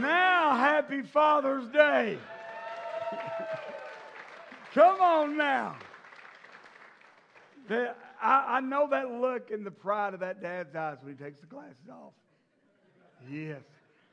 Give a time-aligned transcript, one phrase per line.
[0.00, 2.18] Now, happy Father's Day.
[4.74, 5.76] Come on now.
[7.68, 11.22] The, I, I know that look and the pride of that dad's eyes when he
[11.22, 12.12] takes the glasses off.
[13.30, 13.62] Yes.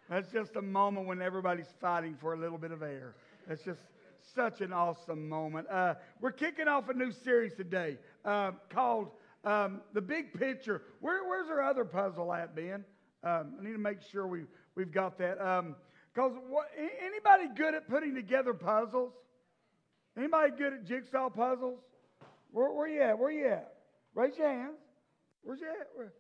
[0.10, 3.16] That's just a moment when everybody's fighting for a little bit of air.
[3.48, 3.82] That's just
[4.36, 5.68] such an awesome moment.
[5.68, 9.10] Uh, we're kicking off a new series today uh, called
[9.44, 10.84] um, The Big Picture.
[11.00, 12.86] Where, where's our other puzzle at, Ben?
[13.24, 14.42] Um, I need to make sure we,
[14.76, 15.38] we've got that.
[15.38, 16.46] Because um,
[16.78, 19.14] anybody good at putting together puzzles?
[20.18, 21.80] Anybody good at jigsaw puzzles?
[22.52, 23.18] Where, where you at?
[23.18, 23.74] Where you at?
[24.14, 24.78] Raise your hands.
[25.44, 25.88] Where's you at?
[25.96, 26.14] Where?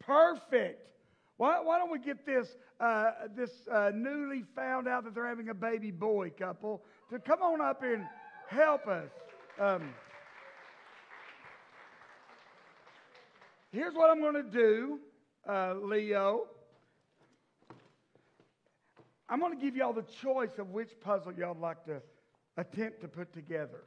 [0.00, 0.88] Perfect.
[1.36, 2.48] Why, why, don't we get this,
[2.80, 7.42] uh, this uh, newly found out that they're having a baby boy couple to come
[7.42, 8.04] on up and
[8.48, 9.10] help us?
[9.60, 9.94] Um,
[13.70, 14.98] here's what I'm going to do,
[15.48, 16.46] uh, Leo.
[19.28, 22.00] I'm going to give y'all the choice of which puzzle y'all would like to
[22.56, 23.82] attempt to put together.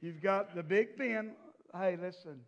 [0.00, 1.32] You've got the Big Ben.
[1.76, 2.40] Hey, listen.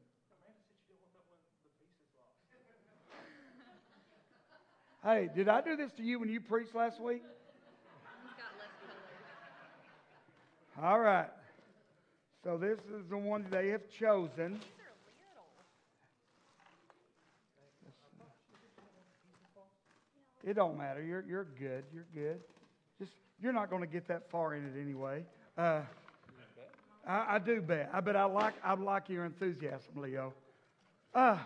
[5.02, 7.22] Hey, did I do this to you when you preached last week?
[10.82, 11.28] All right.
[12.44, 14.60] So this is the one they have chosen.
[20.44, 21.02] It don't matter.
[21.02, 21.84] You're, you're good.
[21.92, 22.40] You're good.
[22.98, 25.24] Just you're not going to get that far in it anyway.
[25.56, 25.80] Uh,
[27.06, 27.90] I, I, do bet.
[27.92, 30.32] I bet I like I like your enthusiasm, Leo.
[31.14, 31.38] Uh,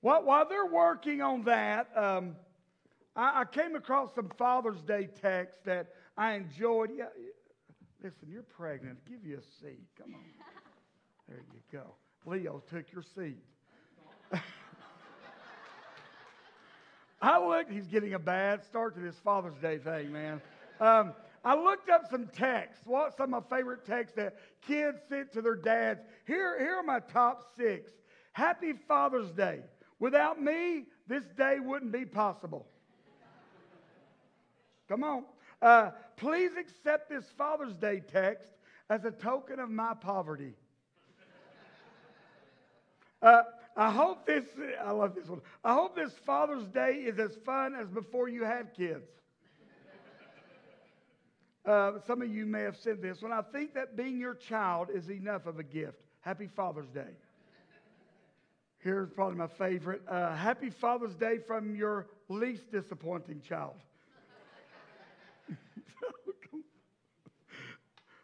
[0.00, 2.36] while, while they're working on that, um,
[3.16, 6.90] I, I, came across some Father's Day texts that I enjoyed.
[6.96, 7.06] Yeah,
[8.02, 8.98] listen, you're pregnant.
[9.04, 9.86] Give you a seat.
[10.00, 10.20] Come on.
[11.28, 11.94] There you go.
[12.24, 13.42] Leo took your seat.
[17.22, 20.40] I looked, he's getting a bad start to this Father's Day thing, man.
[20.80, 21.12] Um,
[21.44, 22.86] I looked up some texts.
[22.86, 26.00] What some of my favorite texts that kids sent to their dads.
[26.26, 27.92] Here, here are my top six.
[28.32, 29.60] Happy Father's Day.
[29.98, 32.66] Without me, this day wouldn't be possible.
[34.88, 35.24] Come on.
[35.60, 38.50] Uh, please accept this Father's Day text
[38.88, 40.54] as a token of my poverty.
[43.22, 43.42] Uh,
[43.76, 44.44] I hope this,
[44.84, 45.40] I love this one.
[45.64, 49.08] I hope this Father's Day is as fun as before you had kids.
[51.64, 53.20] Uh, some of you may have said this.
[53.22, 57.10] When I think that being your child is enough of a gift, Happy Father's Day.
[58.78, 60.00] Here's probably my favorite.
[60.08, 63.74] Uh, Happy Father's Day from your least disappointing child.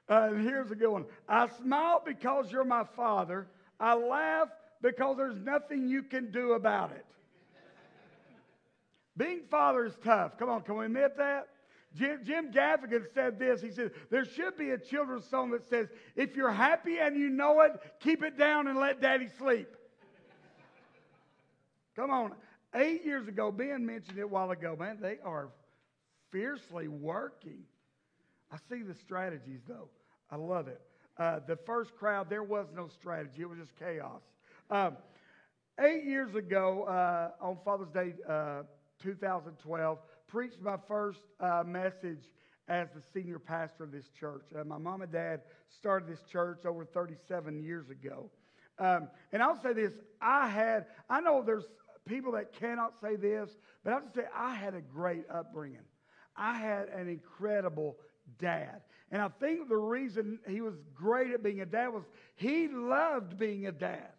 [0.08, 1.04] uh, and here's a good one.
[1.28, 3.48] I smile because you're my father.
[3.78, 4.48] I laugh
[4.82, 7.04] because there's nothing you can do about it.
[9.16, 10.38] Being father is tough.
[10.38, 11.48] Come on, can we admit that?
[11.94, 13.62] Jim, Jim Gaffigan said this.
[13.62, 17.30] He said, There should be a children's song that says, If you're happy and you
[17.30, 19.68] know it, keep it down and let daddy sleep.
[21.94, 22.32] Come on.
[22.74, 24.98] Eight years ago, Ben mentioned it a while ago, man.
[25.00, 25.48] They are
[26.30, 27.62] fiercely working.
[28.52, 29.88] I see the strategies, though.
[30.30, 30.80] I love it.
[31.16, 34.20] Uh, the first crowd, there was no strategy, it was just chaos.
[34.68, 34.96] Um,
[35.80, 38.62] eight years ago, uh, on Father's Day uh,
[39.00, 42.24] 2012, preached my first uh, message
[42.66, 44.42] as the senior pastor of this church.
[44.58, 48.28] Uh, my mom and dad started this church over 37 years ago.
[48.80, 51.66] Um, and I'll say this I had, I know there's
[52.08, 53.50] people that cannot say this,
[53.84, 55.84] but I'll just say I had a great upbringing.
[56.36, 57.98] I had an incredible
[58.40, 58.82] dad.
[59.12, 62.02] And I think the reason he was great at being a dad was
[62.34, 64.10] he loved being a dad.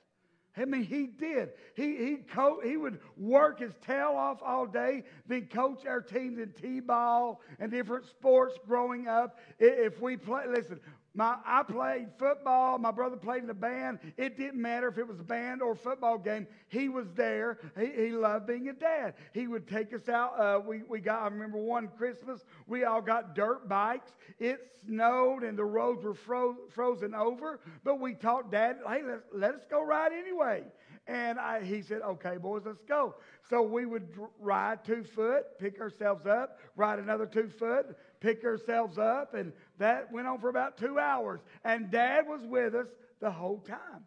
[0.58, 1.50] I mean, he did.
[1.76, 6.40] He, he, co- he would work his tail off all day, then coach our teams
[6.40, 9.38] in T ball and different sports growing up.
[9.60, 10.80] If we play, listen,
[11.18, 12.78] my, I played football.
[12.78, 13.98] My brother played in the band.
[14.18, 16.46] It didn't matter if it was a band or football game.
[16.68, 17.58] He was there.
[17.76, 19.16] He, he loved being a dad.
[19.34, 20.40] He would take us out.
[20.40, 24.12] Uh, we, we got, I remember one Christmas, we all got dirt bikes.
[24.38, 27.62] It snowed and the roads were fro- frozen over.
[27.84, 30.66] But we taught dad, hey, let's, let us go ride anyway.
[31.08, 33.16] And I, he said, okay, boys, let's go.
[33.50, 34.10] So we would
[34.40, 40.12] ride two foot, pick ourselves up, ride another two foot, pick ourselves up, and that
[40.12, 41.42] went on for about two hours.
[41.64, 42.88] And dad was with us
[43.20, 44.06] the whole time.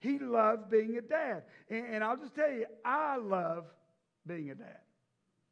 [0.00, 1.44] He loved being a dad.
[1.70, 3.64] And, and I'll just tell you, I love
[4.26, 4.78] being a dad.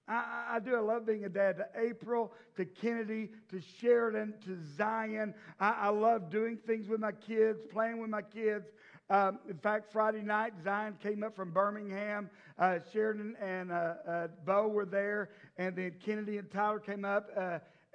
[0.08, 0.74] I, I, do.
[0.74, 5.32] I love being a dad to April, to Kennedy, to Sheridan, to Zion.
[5.60, 8.66] I, I love doing things with my kids, playing with my kids.
[9.08, 12.30] Um, in fact, Friday night, Zion came up from Birmingham.
[12.58, 17.30] Uh, Sheridan and uh, uh, Bo were there, and then Kennedy and Tyler came up.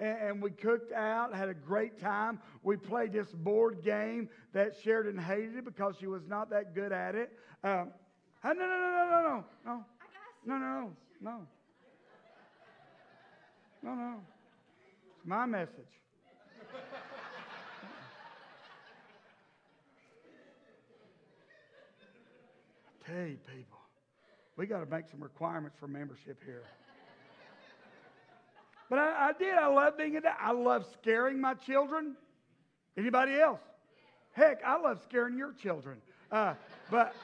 [0.00, 2.38] Uh, and, we cooked out, had a great time.
[2.62, 7.16] We played this board game that Sheridan hated because she was not that good at
[7.16, 7.32] it.
[7.64, 7.90] Um,
[8.44, 9.84] no, no, no, no, no, no,
[10.46, 11.46] no, no, no, no,
[13.82, 14.20] no, no.
[15.16, 15.72] It's my message.
[23.08, 23.78] You, people,
[24.58, 26.62] we got to make some requirements for membership here.
[28.88, 29.54] But I, I did.
[29.54, 30.36] I love being a dad.
[30.40, 32.16] I love scaring my children.
[32.96, 33.60] Anybody else?
[34.32, 35.98] Heck, I love scaring your children.
[36.30, 36.54] Uh,
[36.90, 37.14] but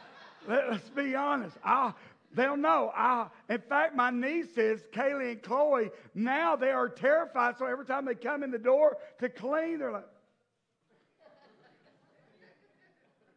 [0.49, 1.57] let, us be honest.
[1.65, 1.93] I,
[2.35, 2.93] they'll know.
[2.95, 7.57] I, in fact, my nieces, Kaylee and Chloe, now they are terrified.
[7.59, 10.05] So every time they come in the door to clean, they're like,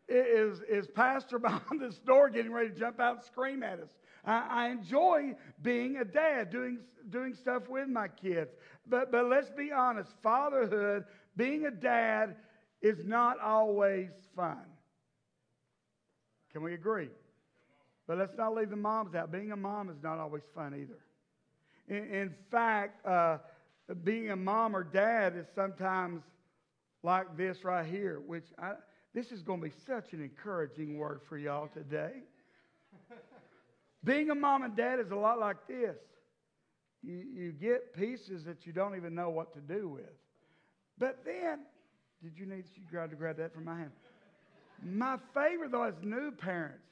[0.10, 3.90] is, is Pastor behind this door getting ready to jump out and scream at us?
[4.28, 6.80] I, I enjoy being a dad, doing,
[7.10, 8.52] doing stuff with my kids.
[8.86, 12.36] But, but let's be honest fatherhood, being a dad,
[12.82, 14.62] is not always fun.
[16.52, 17.10] Can we agree?
[18.06, 19.32] But let's not leave the moms out.
[19.32, 21.00] Being a mom is not always fun either.
[21.88, 23.40] In, in fact, uh,
[24.04, 26.22] being a mom or dad is sometimes
[27.02, 28.74] like this right here, which I,
[29.14, 32.24] this is going to be such an encouraging word for y'all today.
[34.04, 35.98] Being a mom and dad is a lot like this.
[37.04, 40.06] You, you get pieces that you don't even know what to do with.
[40.98, 41.60] But then,
[42.24, 43.92] did you need you to grab that from my hand?
[44.84, 46.86] My favorite though, is new parents,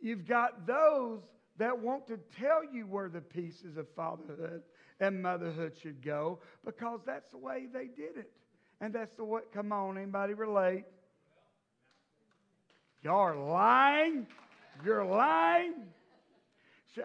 [0.00, 1.20] you've got those
[1.58, 4.62] that want to tell you where the pieces of fatherhood
[5.00, 8.30] and motherhood should go because that's the way they did it.
[8.80, 10.84] And that's the way, come on, anybody relate?
[13.02, 14.26] Y'all are lying.
[14.84, 15.74] You're lying.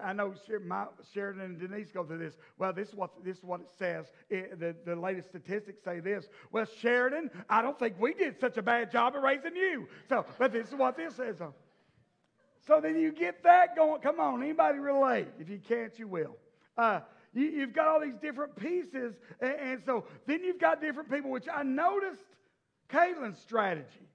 [0.03, 0.33] I know
[1.13, 2.38] Sheridan and Denise go through this.
[2.57, 4.06] Well, this is what, this is what it says.
[4.30, 6.30] The, the latest statistics say this.
[6.51, 9.88] Well, Sheridan, I don't think we did such a bad job of raising you.
[10.07, 11.38] So, but this is what this says.
[12.68, 14.01] So then you get that going.
[14.01, 15.27] Come on, anybody relate?
[15.39, 16.38] If you can't, you will.
[16.77, 17.01] Uh,
[17.33, 19.15] you, have got all these different pieces.
[19.39, 22.24] And, and so then you've got different people, which I noticed
[22.91, 24.07] Caitlin's strategy.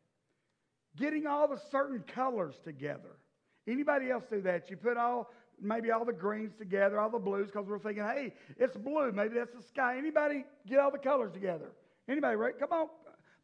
[0.96, 3.18] Getting all the certain colors together.
[3.66, 4.70] Anybody else do that?
[4.70, 5.30] You put all
[5.64, 9.10] maybe all the greens together, all the blues, because we're thinking, hey, it's blue.
[9.12, 9.96] Maybe that's the sky.
[9.98, 11.72] Anybody get all the colors together?
[12.08, 12.58] Anybody, right?
[12.58, 12.88] Come on.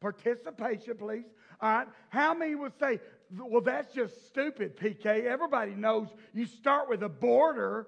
[0.00, 1.25] Participation, please.
[1.61, 1.88] All right.
[2.08, 3.00] How many would say,
[3.37, 5.25] well, that's just stupid, PK?
[5.25, 7.87] Everybody knows you start with a border.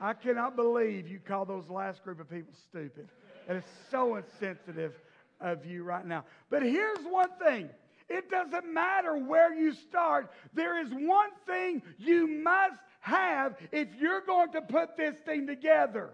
[0.00, 3.08] I cannot believe you call those last group of people stupid.
[3.48, 4.94] It is so insensitive
[5.40, 6.24] of you right now.
[6.50, 7.70] But here's one thing
[8.08, 10.30] it doesn't matter where you start.
[10.54, 16.10] There is one thing you must have if you're going to put this thing together.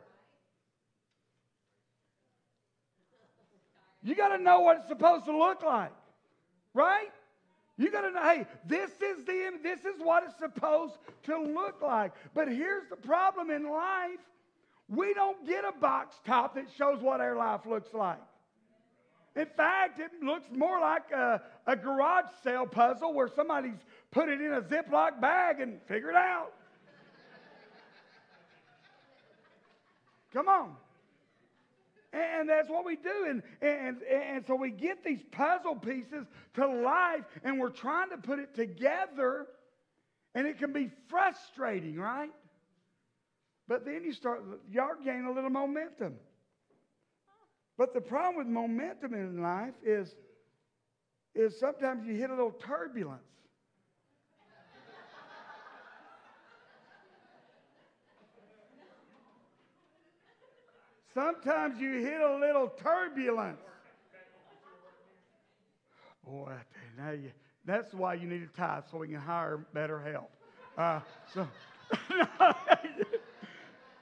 [4.02, 5.93] You got to know what it's supposed to look like,
[6.75, 7.08] right?
[7.76, 10.94] You got to know, hey, this is the this is what it's supposed
[11.25, 12.12] to look like.
[12.35, 14.20] But here's the problem in life:
[14.88, 18.20] we don't get a box top that shows what our life looks like.
[19.36, 23.81] In fact, it looks more like a, a garage sale puzzle where somebody's
[24.12, 26.52] put it in a Ziploc bag and figured it out.
[30.32, 30.76] Come on.
[32.12, 33.26] And that's what we do.
[33.28, 38.18] And, and, and so we get these puzzle pieces to life and we're trying to
[38.18, 39.47] put it together.
[40.37, 42.30] And it can be frustrating, right?
[43.66, 46.14] But then you start, y'all gain a little momentum.
[47.76, 50.14] But the problem with momentum in life is,
[51.35, 53.23] is sometimes you hit a little turbulence.
[61.12, 63.61] Sometimes you hit a little turbulence.
[66.25, 66.54] Boy,
[66.99, 67.31] now you,
[67.64, 70.31] that's why you need a tie so we can hire better help.
[70.76, 71.00] Uh,
[71.33, 71.47] so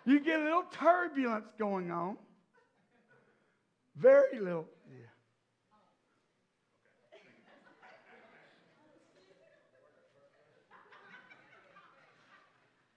[0.07, 2.17] you get a little turbulence going on.
[3.97, 4.67] Very little.
[4.91, 5.07] Yeah.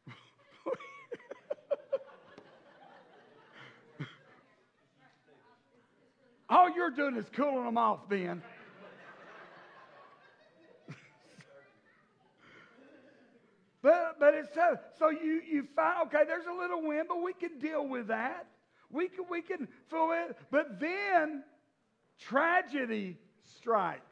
[6.50, 8.42] All you're doing is cooling them off, Ben.
[13.82, 17.34] but but it's so, so you you find okay, there's a little wind, but we
[17.34, 18.48] can deal with that.
[18.92, 20.38] We can, we can feel it.
[20.52, 21.44] But then
[22.20, 23.18] tragedy
[23.58, 24.12] strikes.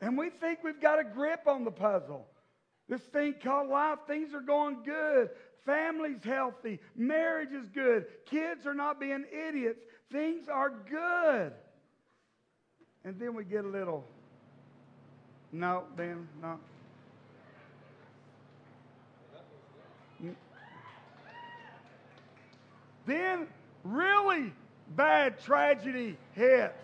[0.00, 2.26] And we think we've got a grip on the puzzle.
[2.88, 5.30] This thing called life, things are going good.
[5.64, 6.80] Family's healthy.
[6.96, 8.06] Marriage is good.
[8.26, 9.84] Kids are not being idiots.
[10.10, 11.52] Things are good.
[13.04, 14.04] And then we get a little,
[15.52, 16.58] no, Ben, no.
[23.06, 23.46] Then
[23.84, 24.52] really
[24.96, 26.78] bad tragedy hits.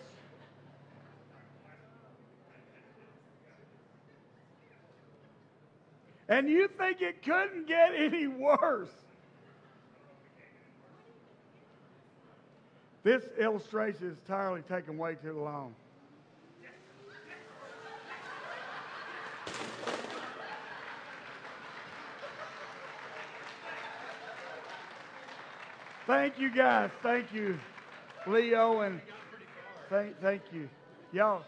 [6.27, 8.89] And you think it couldn't get any worse.
[13.03, 15.73] This illustration is entirely taken way too long.
[26.09, 26.89] Thank you guys.
[27.03, 27.59] Thank you,
[28.25, 28.99] Leo, and
[29.91, 30.67] thank, thank you.
[31.11, 31.43] Y'all.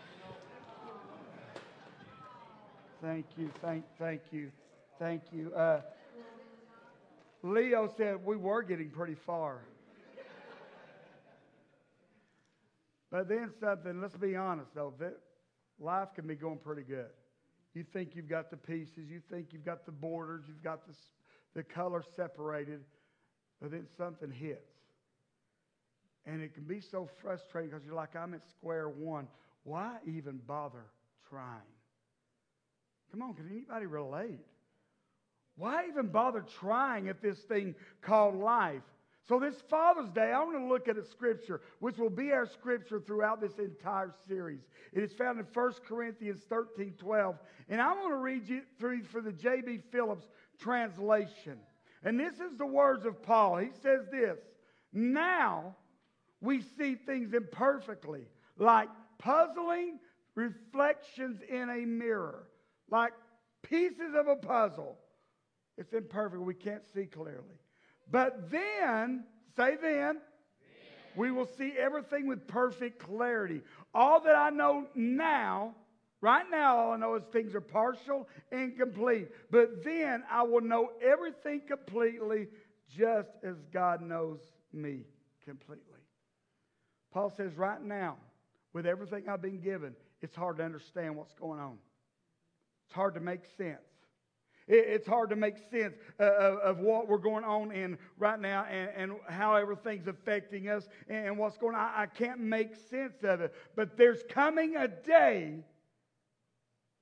[3.02, 3.50] Thank you.
[3.60, 4.52] Thank, thank you.
[5.00, 5.52] Thank you.
[5.56, 5.82] Uh,
[7.42, 9.62] Leo said we were getting pretty far.
[13.10, 14.94] But then something, let's be honest though,
[15.80, 17.10] life can be going pretty good.
[17.74, 20.94] You think you've got the pieces, you think you've got the borders, you've got the,
[21.56, 22.82] the color separated,
[23.62, 24.72] but then something hits.
[26.26, 29.28] And it can be so frustrating because you're like, I'm at square one.
[29.64, 30.86] Why even bother
[31.30, 31.62] trying?
[33.12, 34.40] Come on, can anybody relate?
[35.56, 38.82] Why even bother trying at this thing called life?
[39.28, 42.48] So, this Father's Day, I want to look at a scripture, which will be our
[42.48, 44.62] scripture throughout this entire series.
[44.94, 47.36] It is found in 1 Corinthians 13 12.
[47.70, 49.82] And I want to read you through for the J.B.
[49.92, 50.26] Phillips
[50.60, 51.60] translation.
[52.04, 53.58] And this is the words of Paul.
[53.58, 54.40] He says this
[54.94, 55.76] Now
[56.42, 58.28] we see things imperfectly,
[58.58, 58.90] like
[59.20, 60.00] puzzling
[60.36, 62.48] reflections in a mirror,
[62.90, 63.14] like
[63.62, 64.98] pieces of a puzzle.
[65.78, 66.42] It's imperfect.
[66.42, 67.60] We can't see clearly.
[68.10, 69.24] But then,
[69.56, 70.20] say then,
[71.16, 73.62] we will see everything with perfect clarity.
[73.94, 75.76] All that I know now,
[76.22, 79.28] right now, all I know is things are partial and complete.
[79.50, 82.48] But then I will know everything completely
[82.96, 84.40] just as God knows
[84.72, 85.02] me
[85.44, 85.86] completely.
[87.12, 88.18] Paul says, right now,
[88.74, 91.78] with everything I've been given, it's hard to understand what's going on.
[92.86, 93.80] It's hard to make sense.
[94.68, 98.90] It's hard to make sense uh, of what we're going on in right now and,
[98.96, 101.90] and how everything's affecting us and what's going on.
[101.94, 103.54] I can't make sense of it.
[103.76, 105.66] But there's coming a day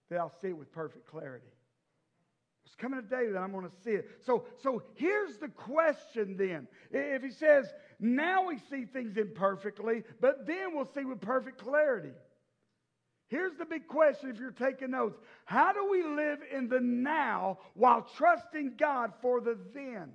[0.10, 1.48] that I'll see it with perfect clarity.
[2.66, 4.10] It's coming a day that I'm going to see it.
[4.22, 6.68] So, so here's the question then.
[6.92, 7.66] If he says,
[8.00, 12.14] now we see things imperfectly, but then we'll see with perfect clarity.
[13.28, 17.60] Here's the big question if you're taking notes How do we live in the now
[17.76, 20.12] while trusting God for the then?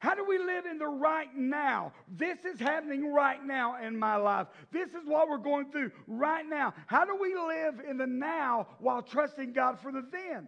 [0.00, 1.92] How do we live in the right now?
[2.08, 4.46] This is happening right now in my life.
[4.70, 6.72] This is what we're going through right now.
[6.86, 10.46] How do we live in the now while trusting God for the then?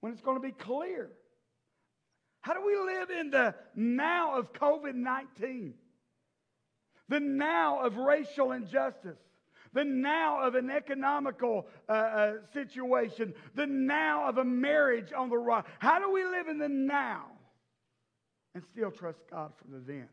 [0.00, 1.10] When it's going to be clear.
[2.40, 5.74] How do we live in the now of COVID 19?
[7.10, 9.18] The now of racial injustice?
[9.72, 15.38] the now of an economical uh, uh, situation, the now of a marriage on the
[15.38, 15.64] rock.
[15.78, 17.26] How do we live in the now
[18.54, 20.08] and still trust God for the then?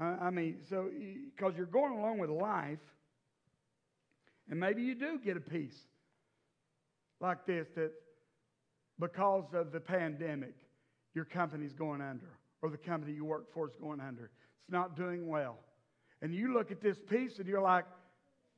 [0.00, 0.88] I mean, so
[1.34, 2.78] because you're going along with life,
[4.48, 5.76] and maybe you do get a piece
[7.20, 7.90] like this that
[8.98, 10.54] because of the pandemic,
[11.14, 12.30] your company's going under,
[12.62, 14.24] or the company you work for is going under.
[14.24, 15.58] It's not doing well.
[16.22, 17.84] And you look at this piece and you're like,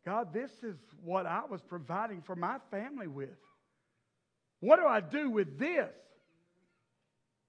[0.04, 3.28] God, this is what I was providing for my family with.
[4.60, 5.90] What do I do with this?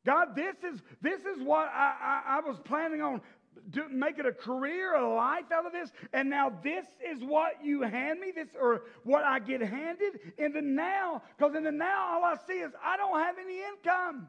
[0.05, 3.22] God, this is, this is what I, I, I was planning on
[3.70, 7.81] do, making a career, a life out of this, and now this is what you
[7.81, 11.22] hand me, this or what I get handed in the now.
[11.38, 14.27] Because in the now, all I see is I don't have any income.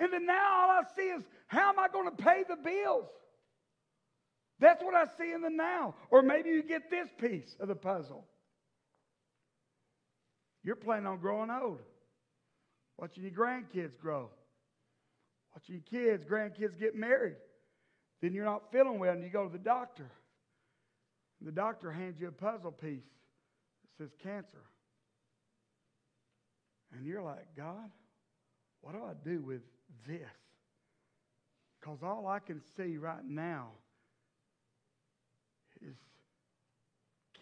[0.00, 3.08] In the now, all I see is how am I going to pay the bills?
[4.60, 5.94] That's what I see in the now.
[6.10, 8.24] Or maybe you get this piece of the puzzle.
[10.62, 11.80] You're planning on growing old,
[12.96, 14.30] watching your grandkids grow,
[15.54, 17.36] watching your kids, grandkids get married.
[18.20, 20.10] Then you're not feeling well and you go to the doctor.
[21.40, 23.04] The doctor hands you a puzzle piece
[23.82, 24.62] that says cancer.
[26.96, 27.90] And you're like, God,
[28.80, 29.62] what do I do with
[30.06, 30.18] this.
[31.80, 33.68] Because all I can see right now
[35.82, 35.96] is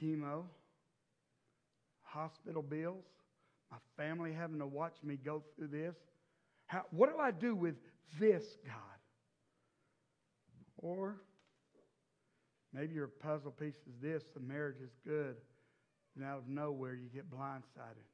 [0.00, 0.45] chemo,
[2.02, 3.04] hospital bills,
[3.71, 5.95] my family having to watch me go through this.
[6.66, 7.76] How, what do I do with
[8.18, 8.76] this, God?
[10.78, 11.23] Or
[12.73, 15.37] maybe your puzzle piece is this the marriage is good,
[16.16, 18.06] and out of nowhere you get blindsided.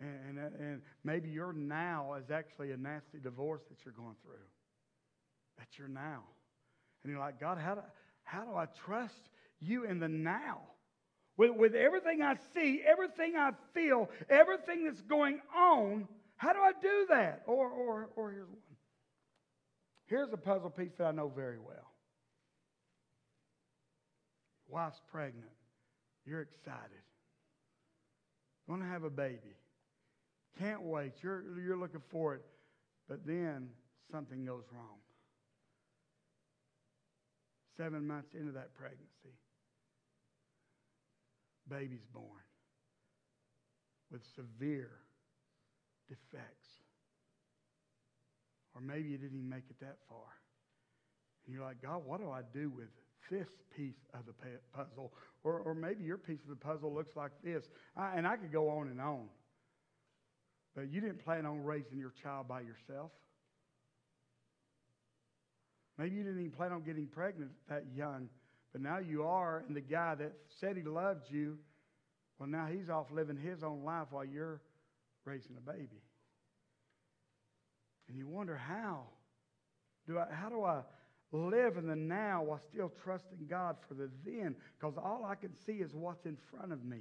[0.00, 4.34] And, and, and maybe your now is actually a nasty divorce that you're going through.
[5.58, 6.22] That's your now.
[7.02, 7.80] And you're like, God, how do,
[8.24, 9.28] how do I trust
[9.60, 10.62] you in the now?
[11.36, 16.08] With, with everything I see, everything I feel, everything that's going on,
[16.44, 17.42] how do I do that?
[17.46, 18.58] Or, or, or here's one.
[20.06, 21.90] Here's a puzzle piece that I know very well.
[24.68, 25.48] Wife's pregnant.
[26.26, 27.02] You're excited.
[28.68, 29.56] Going to have a baby.
[30.58, 31.12] Can't wait.
[31.22, 32.42] You're, you're looking for it.
[33.08, 33.70] But then
[34.12, 34.98] something goes wrong.
[37.78, 39.38] Seven months into that pregnancy,
[41.70, 42.28] baby's born
[44.12, 45.03] with severe
[46.08, 46.68] defects.
[48.74, 50.26] Or maybe you didn't even make it that far.
[51.46, 52.88] And you're like, God, what do I do with
[53.30, 54.32] this piece of the
[54.74, 55.12] puzzle?
[55.44, 57.64] Or, or maybe your piece of the puzzle looks like this.
[57.96, 59.26] I, and I could go on and on.
[60.74, 63.12] But you didn't plan on raising your child by yourself.
[65.98, 68.28] Maybe you didn't even plan on getting pregnant that young,
[68.72, 71.56] but now you are, and the guy that said he loved you,
[72.38, 74.60] well, now he's off living his own life while you're
[75.24, 76.02] raising a baby.
[78.08, 79.04] And you wonder how
[80.06, 80.82] do I how do I
[81.32, 84.54] live in the now while still trusting God for the then?
[84.78, 87.00] Because all I can see is what's in front of me.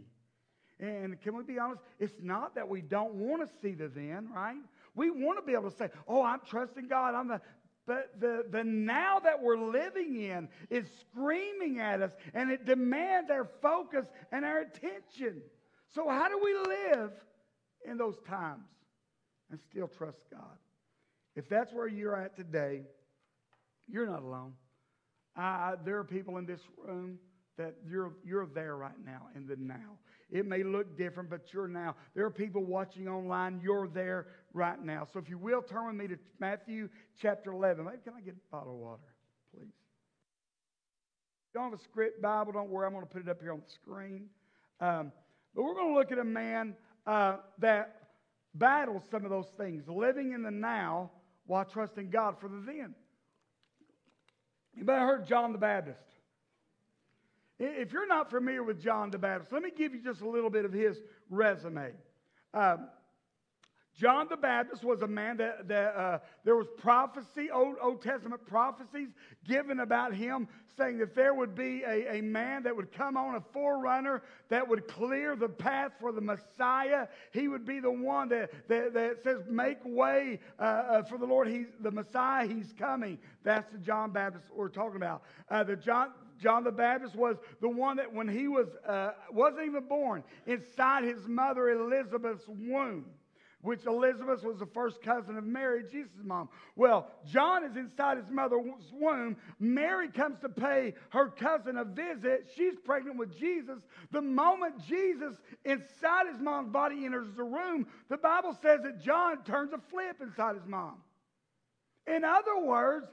[0.80, 1.82] And can we be honest?
[2.00, 4.58] It's not that we don't want to see the then, right?
[4.96, 7.16] We want to be able to say, oh, I'm trusting God.
[7.16, 7.42] I'm the,
[7.86, 13.30] but the, the now that we're living in is screaming at us and it demands
[13.30, 15.42] our focus and our attention.
[15.94, 17.12] So, how do we live
[17.86, 18.66] in those times
[19.52, 20.58] and still trust God?
[21.36, 22.84] If that's where you're at today,
[23.88, 24.54] you're not alone.
[25.36, 27.18] Uh, there are people in this room
[27.58, 29.98] that you're, you're there right now in the now.
[30.32, 31.96] It may look different, but you're now.
[32.16, 33.62] There are people watching online.
[33.64, 35.08] You're there right now.
[35.12, 36.90] So if you will, turn with me to Matthew
[37.22, 37.86] chapter 11.
[37.86, 39.14] Maybe can I get a bottle of water,
[39.54, 39.66] please?
[39.66, 42.88] If you don't have a script Bible, don't worry.
[42.88, 44.30] I'm going to put it up here on the screen.
[44.80, 45.12] Um,
[45.54, 47.96] but we're going to look at a man uh, that
[48.56, 51.12] battles some of those things, living in the now
[51.46, 52.94] while trusting God for the then.
[54.76, 56.04] Anybody heard John the Baptist?
[57.60, 60.50] If you're not familiar with John the Baptist, let me give you just a little
[60.50, 61.92] bit of his resume.
[62.54, 62.88] Um,
[64.00, 68.46] John the Baptist was a man that, that uh, there was prophecy, Old, Old Testament
[68.48, 69.10] prophecies
[69.48, 73.36] given about him, saying that there would be a, a man that would come on,
[73.36, 77.08] a forerunner that would clear the path for the Messiah.
[77.32, 81.26] He would be the one that, that, that says, Make way uh, uh, for the
[81.26, 81.48] Lord.
[81.48, 83.20] He's the Messiah, he's coming.
[83.44, 85.22] That's the John Baptist we're talking about.
[85.52, 86.10] Uh, the John,
[86.42, 91.04] John the Baptist was the one that when he was, uh, wasn't even born, inside
[91.04, 93.06] his mother Elizabeth's womb,
[93.64, 96.50] which Elizabeth was the first cousin of Mary, Jesus' mom.
[96.76, 99.38] Well, John is inside his mother's womb.
[99.60, 102.50] Mary comes to pay her cousin a visit.
[102.56, 103.80] She's pregnant with Jesus.
[104.12, 105.34] The moment Jesus,
[105.66, 110.18] inside his mom's body, enters the room, the Bible says that John turns a flip
[110.22, 110.98] inside his mom.
[112.06, 113.08] In other words,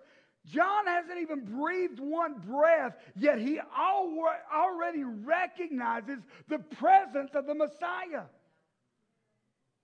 [0.47, 8.25] John hasn't even breathed one breath, yet he already recognizes the presence of the Messiah.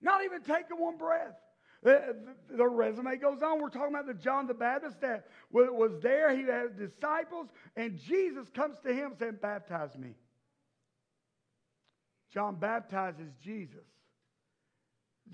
[0.01, 1.35] Not even taking one breath.
[1.83, 3.61] The, resume goes on.
[3.61, 6.35] We're talking about the John the Baptist that was there.
[6.35, 10.15] He had disciples, and Jesus comes to him saying, Baptize me.
[12.33, 13.85] John baptizes Jesus.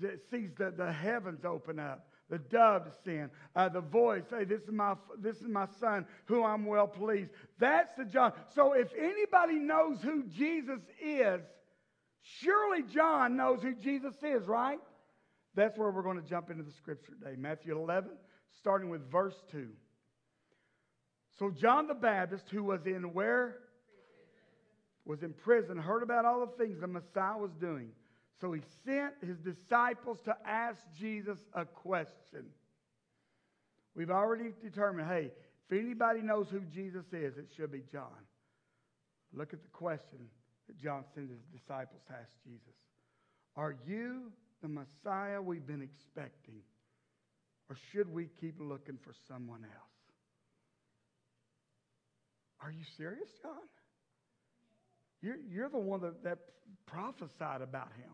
[0.00, 4.62] that Sees the, the heavens open up the dove descend, uh, the voice say, "This
[4.62, 8.32] is my this is my son, who I'm well pleased." That's the John.
[8.48, 11.42] So if anybody knows who Jesus is,
[12.24, 14.78] surely John knows who Jesus is, right?
[15.54, 18.10] That's where we're going to jump into the scripture today, Matthew 11,
[18.58, 19.68] starting with verse two.
[21.38, 23.58] So John the Baptist, who was in where
[25.04, 27.90] was in prison, heard about all the things the Messiah was doing.
[28.40, 32.46] So he sent his disciples to ask Jesus a question.
[33.94, 35.30] We've already determined hey,
[35.70, 38.08] if anybody knows who Jesus is, it should be John.
[39.32, 40.28] Look at the question
[40.66, 42.76] that John sent his disciples to ask Jesus
[43.56, 46.62] Are you the Messiah we've been expecting?
[47.70, 49.94] Or should we keep looking for someone else?
[52.60, 53.52] Are you serious, John?
[55.22, 56.38] You're, you're the one that, that
[56.86, 58.12] prophesied about him.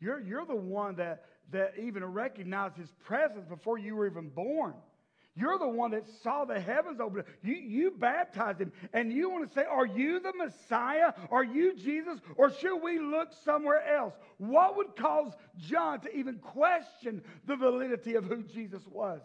[0.00, 4.74] You're, you're the one that, that even recognized his presence before you were even born.
[5.34, 7.24] You're the one that saw the heavens open.
[7.42, 8.72] You, you baptized him.
[8.92, 11.12] And you want to say, Are you the Messiah?
[11.30, 12.18] Are you Jesus?
[12.36, 14.12] Or should we look somewhere else?
[14.36, 19.22] What would cause John to even question the validity of who Jesus was?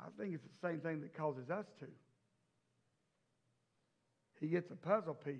[0.00, 1.86] I think it's the same thing that causes us to.
[4.40, 5.34] He gets a puzzle piece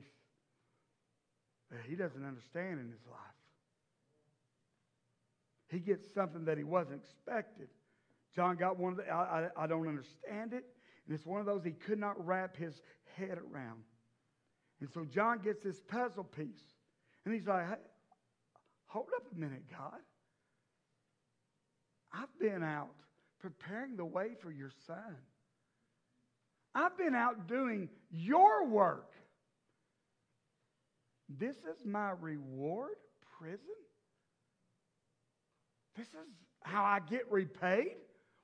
[1.70, 3.20] that he doesn't understand in his life.
[5.68, 7.68] He gets something that he wasn't expected.
[8.34, 10.64] John got one of the, I, I, I don't understand it.
[11.06, 12.80] And it's one of those he could not wrap his
[13.16, 13.82] head around.
[14.80, 16.74] And so John gets this puzzle piece.
[17.24, 17.82] And he's like, hey,
[18.86, 20.00] hold up a minute, God.
[22.12, 22.94] I've been out
[23.40, 25.16] preparing the way for your son.
[26.74, 29.12] I've been out doing your work.
[31.28, 32.96] This is my reward,
[33.38, 33.58] prison?
[35.96, 36.28] This is
[36.62, 37.96] how I get repaid?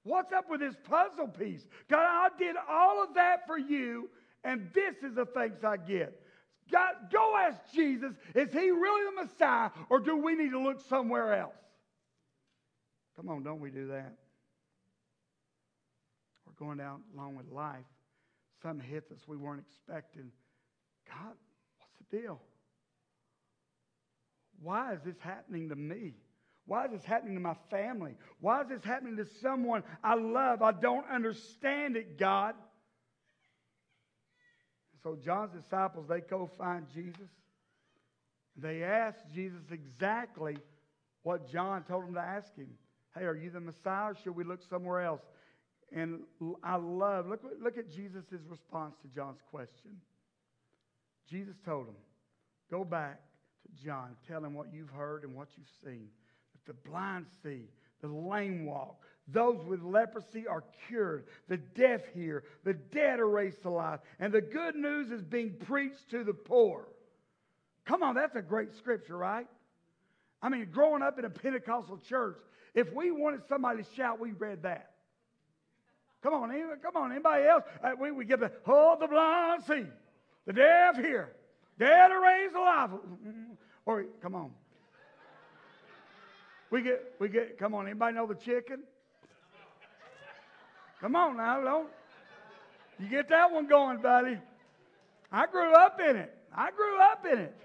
[0.02, 1.66] What's up with this puzzle piece?
[1.88, 4.08] God, I did all of that for you,
[4.44, 6.20] and this is the thanks I get.
[6.70, 10.80] God, go ask Jesus, is he really the Messiah, or do we need to look
[10.88, 11.54] somewhere else?
[13.16, 14.14] Come on, don't we do that?
[16.46, 17.84] We're going down along with life.
[18.62, 20.30] Something hits us we weren't expecting.
[21.08, 21.34] God,
[21.78, 22.40] what's the deal?
[24.62, 26.14] Why is this happening to me?
[26.70, 28.12] Why is this happening to my family?
[28.38, 30.62] Why is this happening to someone I love?
[30.62, 32.54] I don't understand it, God.
[35.02, 37.28] So John's disciples, they go find Jesus.
[38.56, 40.58] They ask Jesus exactly
[41.24, 42.68] what John told them to ask him.
[43.16, 45.22] Hey, are you the Messiah should we look somewhere else?
[45.90, 46.20] And
[46.62, 49.96] I love, look, look at Jesus' response to John's question.
[51.28, 51.96] Jesus told him,
[52.70, 53.20] Go back
[53.64, 56.10] to John, tell him what you've heard and what you've seen
[56.66, 57.64] the blind see,
[58.00, 58.96] the lame walk,
[59.28, 64.32] those with leprosy are cured, the deaf hear, the dead are raised to life, and
[64.32, 66.88] the good news is being preached to the poor.
[67.84, 69.46] Come on, that's a great scripture, right?
[70.42, 72.38] I mean, growing up in a Pentecostal church,
[72.74, 74.90] if we wanted somebody to shout, we read that.
[76.22, 76.50] Come on,
[76.82, 77.64] come on, anybody else?
[77.82, 79.86] Uh, we, we get the, oh, the blind see,
[80.46, 81.32] the deaf hear,
[81.78, 82.90] dead are raised alive.
[83.86, 84.50] Or, come on.
[86.70, 88.82] We get, we get, come on, anybody know the chicken?
[91.00, 91.88] Come on now, don't.
[92.98, 94.38] You get that one going, buddy.
[95.32, 96.36] I grew up in it.
[96.54, 97.56] I grew up in it.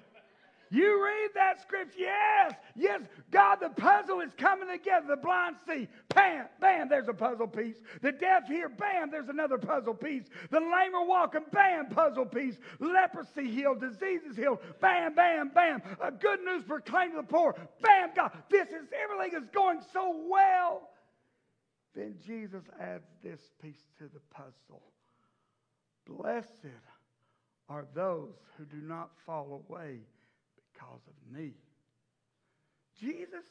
[0.71, 3.01] You read that scripture, yes, yes.
[3.31, 5.05] God, the puzzle is coming together.
[5.07, 7.77] The blind see, bam, bam, there's a puzzle piece.
[8.01, 10.23] The deaf hear, bam, there's another puzzle piece.
[10.49, 12.57] The lame are walking, bam, puzzle piece.
[12.79, 15.81] Leprosy healed, diseases healed, bam, bam, bam.
[16.01, 18.31] A good news proclaimed to the poor, bam, God.
[18.49, 20.89] This is everything is going so well.
[21.93, 24.81] Then Jesus adds this piece to the puzzle.
[26.05, 26.49] Blessed
[27.69, 29.99] are those who do not fall away
[30.85, 31.51] because of me.
[32.99, 33.45] Jesus,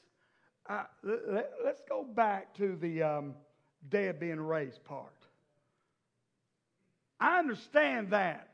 [0.69, 3.35] uh, let, us go back to the um,
[3.89, 5.13] dead being raised part.
[7.21, 8.51] I understand that.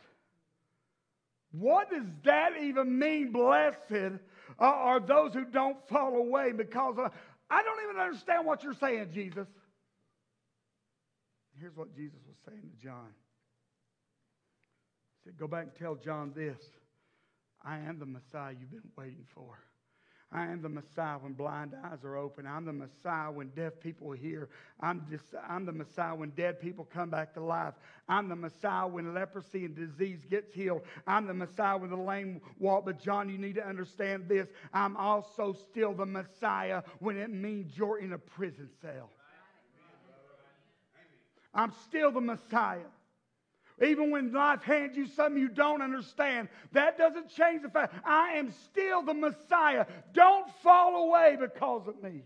[1.53, 4.19] What does that even mean, blessed
[4.59, 7.11] are those who don't fall away because of,
[7.51, 9.49] I don't even understand what you're saying, Jesus.
[11.59, 13.09] Here's what Jesus was saying to John.
[15.16, 16.59] He said, Go back and tell John this.
[17.64, 19.59] I am the Messiah you've been waiting for.
[20.33, 22.46] I am the Messiah when blind eyes are open.
[22.46, 24.49] I'm the Messiah when deaf people hear.
[24.79, 27.75] I'm, dis- I'm the Messiah when dead people come back to life.
[28.09, 30.83] I'm the Messiah when leprosy and disease gets healed.
[31.05, 32.85] I'm the Messiah when the lame walk.
[32.85, 34.46] But, John, you need to understand this.
[34.73, 39.11] I'm also still the Messiah when it means you're in a prison cell.
[41.53, 42.87] I'm still the Messiah.
[43.83, 48.33] Even when life hands you something you don't understand, that doesn't change the fact I
[48.33, 49.87] am still the Messiah.
[50.12, 52.23] Don't fall away because of me.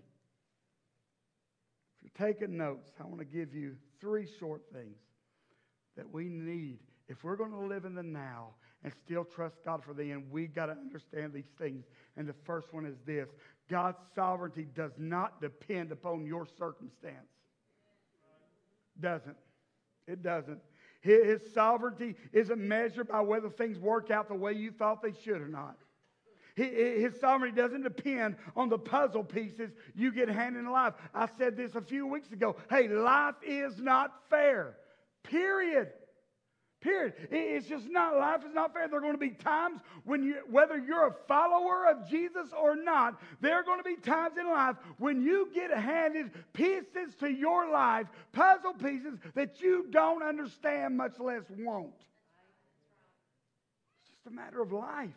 [2.03, 4.97] If you're taking notes, I want to give you three short things
[5.97, 6.79] that we need.
[7.09, 8.49] If we're going to live in the now
[8.83, 11.85] and still trust God for the end, we got to understand these things.
[12.17, 13.29] And the first one is this
[13.71, 17.29] God's sovereignty does not depend upon your circumstance.
[19.01, 19.37] Doesn't.
[20.07, 20.61] It doesn't.
[21.05, 25.43] His sovereignty isn't measured by whether things work out the way you thought they should
[25.43, 25.77] or not.
[26.57, 30.95] His sovereignty doesn't depend on the puzzle pieces you get handed in life.
[31.13, 32.57] I said this a few weeks ago.
[32.71, 34.79] Hey, life is not fair.
[35.25, 35.93] Period.
[36.85, 37.15] Period.
[37.31, 38.87] It's just not, life is not fair.
[38.89, 42.77] There are going to be times when you, whether you're a follower of Jesus or
[42.77, 47.29] not, there are going to be times in life when you get handed pieces to
[47.33, 51.95] your life, puzzle pieces that you don't understand, much less won't.
[54.03, 55.09] It's just a matter of life.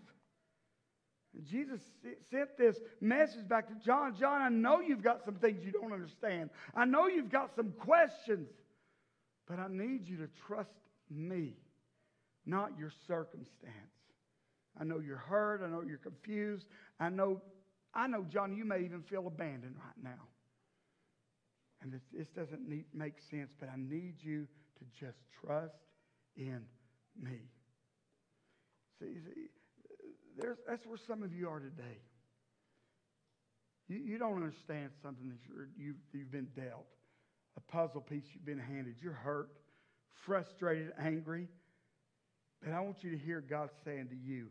[1.50, 1.82] Jesus
[2.32, 4.16] sent this message back to John.
[4.18, 6.50] John, I know you've got some things you don't understand.
[6.74, 8.48] I know you've got some questions,
[9.50, 10.72] but I need you to trust
[11.10, 11.56] me,
[12.46, 13.74] not your circumstance.
[14.80, 15.62] I know you're hurt.
[15.64, 16.68] I know you're confused.
[17.00, 17.42] I know,
[17.94, 20.28] I know, John, you may even feel abandoned right now.
[21.82, 24.48] And this, this doesn't need, make sense, but I need you
[24.80, 25.76] to just trust
[26.36, 26.62] in
[27.22, 27.40] me.
[29.00, 29.48] See, see
[30.68, 32.02] that's where some of you are today.
[33.88, 35.38] You, you don't understand something that
[35.78, 36.86] you, you've been dealt,
[37.56, 38.96] a puzzle piece you've been handed.
[39.02, 39.50] You're hurt
[40.26, 41.48] frustrated, angry.
[42.62, 44.48] But I want you to hear God saying to you,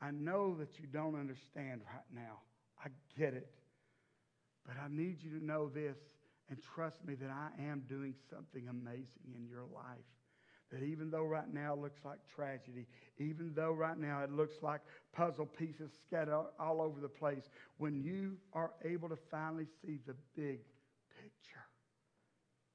[0.00, 2.40] I know that you don't understand right now.
[2.84, 3.50] I get it.
[4.66, 5.96] But I need you to know this
[6.48, 10.04] and trust me that I am doing something amazing in your life.
[10.72, 12.86] That even though right now it looks like tragedy,
[13.18, 14.80] even though right now it looks like
[15.12, 17.44] puzzle pieces scattered all over the place,
[17.78, 20.58] when you are able to finally see the big
[21.22, 21.66] picture,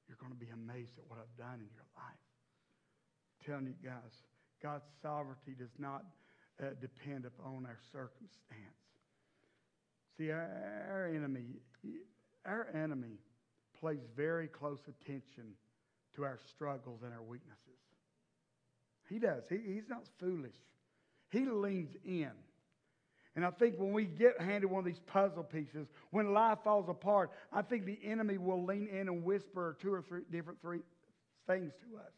[0.08, 2.21] you're going to be amazed at what I've done in your life
[3.46, 4.12] telling you guys,
[4.62, 6.04] God's sovereignty does not
[6.62, 8.82] uh, depend upon our circumstance.
[10.16, 11.56] See, our, our enemy,
[12.44, 13.18] our enemy
[13.80, 15.54] plays very close attention
[16.14, 17.58] to our struggles and our weaknesses.
[19.08, 19.42] He does.
[19.48, 20.54] He, he's not foolish.
[21.30, 22.30] He leans in.
[23.34, 26.88] And I think when we get handed one of these puzzle pieces, when life falls
[26.88, 30.80] apart, I think the enemy will lean in and whisper two or three different three
[31.46, 32.12] things to us.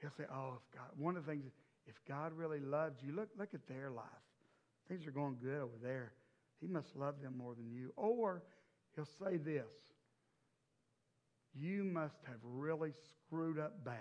[0.00, 1.44] He'll say, Oh, if God, one of the things,
[1.86, 4.04] if God really loved you, look, look at their life.
[4.88, 6.12] Things are going good over there.
[6.60, 7.92] He must love them more than you.
[7.96, 8.42] Or
[8.96, 9.66] he'll say this
[11.54, 12.92] You must have really
[13.26, 13.96] screwed up bad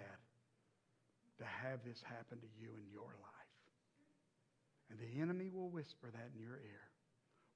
[1.40, 3.30] to have this happen to you in your life.
[4.90, 6.82] And the enemy will whisper that in your ear.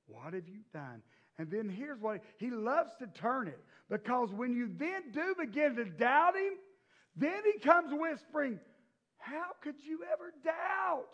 [0.08, 1.01] What have you done?
[1.38, 5.75] And then here's what he loves to turn it because when you then do begin
[5.77, 6.53] to doubt him,
[7.15, 8.60] then he comes whispering,
[9.17, 11.08] How could you ever doubt?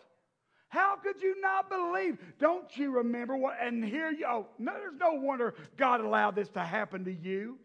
[0.68, 2.18] How could you not believe?
[2.38, 3.56] Don't you remember what?
[3.60, 7.58] And here you, oh, no, there's no wonder God allowed this to happen to you.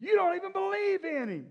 [0.00, 1.46] You don't even believe in him.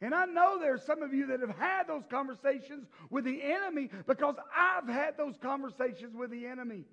[0.00, 3.88] And I know there's some of you that have had those conversations with the enemy
[4.06, 6.84] because I've had those conversations with the enemy.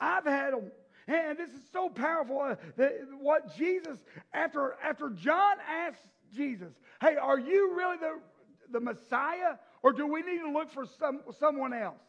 [0.00, 0.70] I've had them.
[1.08, 2.40] And this is so powerful.
[2.40, 3.98] Uh, that what Jesus,
[4.32, 8.20] after, after John asked Jesus, hey, are you really the,
[8.72, 12.02] the Messiah or do we need to look for some, someone else?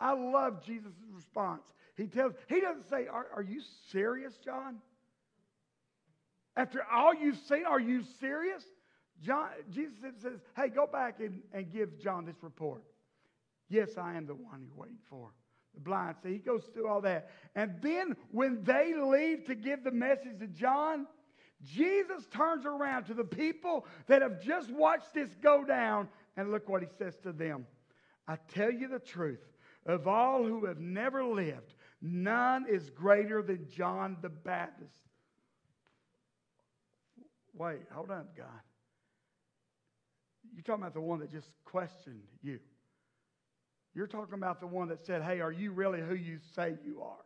[0.00, 1.62] I love Jesus' response.
[1.96, 4.78] He tells, he doesn't say, are, are you serious, John?
[6.56, 8.64] After all you've seen, are you serious?
[9.22, 12.82] John, Jesus says, hey, go back and, and give John this report.
[13.68, 15.30] Yes, I am the one you're waiting for.
[15.74, 16.16] The blind.
[16.22, 17.30] So he goes through all that.
[17.54, 21.06] And then when they leave to give the message to John,
[21.64, 26.68] Jesus turns around to the people that have just watched this go down, and look
[26.68, 27.66] what he says to them.
[28.26, 29.42] I tell you the truth,
[29.86, 34.94] of all who have never lived, none is greater than John the Baptist.
[37.54, 38.46] Wait, hold on, God.
[40.54, 42.58] You're talking about the one that just questioned you.
[43.94, 47.02] You're talking about the one that said, Hey, are you really who you say you
[47.02, 47.24] are?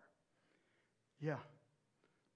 [1.21, 1.37] Yeah.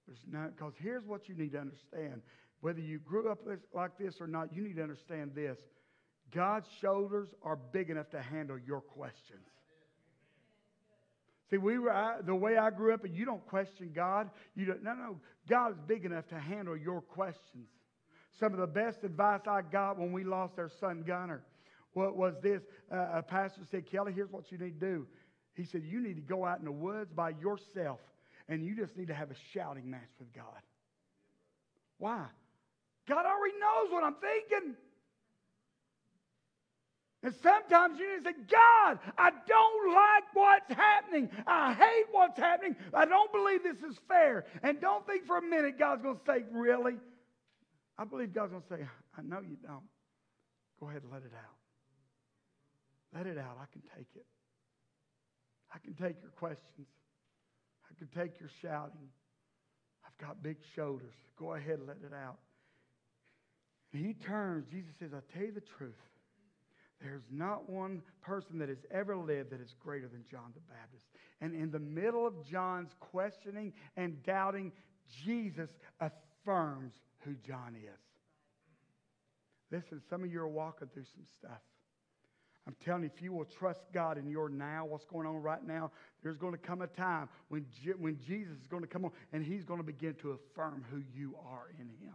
[0.07, 2.21] There's because here's what you need to understand.
[2.61, 3.39] Whether you grew up
[3.73, 5.57] like this or not, you need to understand this.
[6.33, 9.47] God's shoulders are big enough to handle your questions.
[11.49, 14.29] See, we were I, the way I grew up, and you don't question God.
[14.55, 14.83] You don't.
[14.83, 15.19] No, no.
[15.49, 17.67] God is big enough to handle your questions.
[18.39, 21.43] Some of the best advice I got when we lost our son Gunner,
[21.93, 22.61] what was this?
[22.89, 25.07] Uh, a pastor said, "Kelly, here's what you need to do."
[25.53, 27.99] He said, "You need to go out in the woods by yourself
[28.51, 30.61] and you just need to have a shouting match with God.
[31.99, 32.25] Why?
[33.07, 34.75] God already knows what I'm thinking.
[37.23, 41.29] And sometimes you need to say, God, I don't like what's happening.
[41.47, 42.75] I hate what's happening.
[42.93, 44.45] I don't believe this is fair.
[44.63, 46.95] And don't think for a minute God's going to say, Really?
[47.97, 48.87] I believe God's going to say,
[49.17, 49.87] I know you don't.
[50.81, 51.57] Go ahead and let it out.
[53.15, 53.57] Let it out.
[53.61, 54.25] I can take it.
[55.73, 56.87] I can take your questions.
[58.01, 59.09] Can take your shouting.
[60.03, 61.13] I've got big shoulders.
[61.37, 62.39] Go ahead and let it out.
[63.93, 65.93] And he turns, Jesus says, I tell you the truth.
[66.99, 71.05] There's not one person that has ever lived that is greater than John the Baptist.
[71.41, 74.71] And in the middle of John's questioning and doubting,
[75.23, 77.99] Jesus affirms who John is.
[79.71, 81.61] Listen, some of you are walking through some stuff.
[82.67, 85.65] I'm telling you, if you will trust God in your now, what's going on right
[85.65, 89.05] now, there's going to come a time when, Je- when Jesus is going to come
[89.05, 92.13] on and he's going to begin to affirm who you are in him.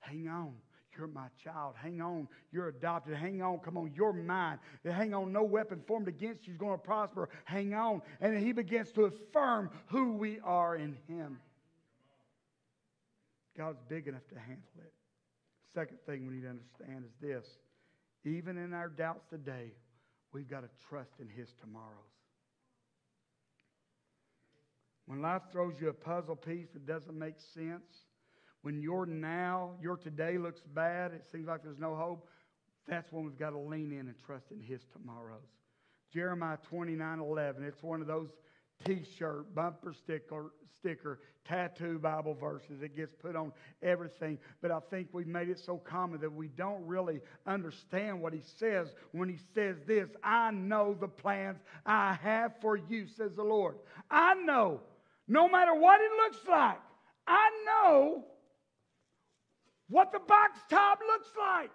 [0.00, 0.54] Hang on.
[0.96, 1.74] You're my child.
[1.80, 2.26] Hang on.
[2.52, 3.14] You're adopted.
[3.14, 3.58] Hang on.
[3.58, 3.92] Come on.
[3.94, 4.58] You're mine.
[4.84, 5.32] Hang on.
[5.32, 7.28] No weapon formed against you is going to prosper.
[7.44, 8.02] Hang on.
[8.20, 11.38] And he begins to affirm who we are in him.
[13.56, 14.92] God's big enough to handle it.
[15.74, 17.46] Second thing we need to understand is this
[18.26, 19.72] even in our doubts today,
[20.32, 21.92] we've got to trust in His tomorrows.
[25.06, 27.86] When life throws you a puzzle piece that doesn't make sense,
[28.62, 32.28] when your now, your today looks bad, it seems like there's no hope,
[32.88, 35.46] that's when we've got to lean in and trust in His tomorrows.
[36.12, 38.30] Jeremiah 29 11, it's one of those
[38.84, 42.82] t-shirt, bumper sticker, sticker, tattoo Bible verses.
[42.82, 44.38] It gets put on everything.
[44.60, 48.42] But I think we've made it so common that we don't really understand what he
[48.58, 50.08] says when he says this.
[50.22, 53.76] I know the plans I have for you, says the Lord.
[54.10, 54.80] I know,
[55.28, 56.78] no matter what it looks like,
[57.26, 58.24] I know
[59.88, 61.70] what the box top looks like.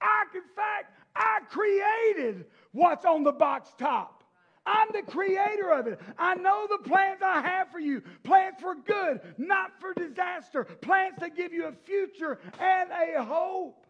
[0.00, 4.21] I, in fact, I created what's on the box top.
[4.64, 6.00] I'm the creator of it.
[6.18, 11.14] I know the plans I have for you plans for good, not for disaster, plans
[11.20, 13.86] to give you a future and a hope.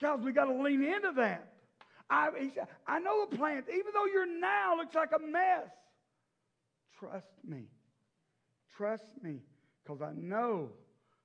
[0.00, 1.52] Guys, we got to lean into that.
[2.08, 2.28] I,
[2.86, 5.68] I know the plans, even though your now looks like a mess.
[6.98, 7.64] Trust me.
[8.76, 9.40] Trust me,
[9.82, 10.70] because I know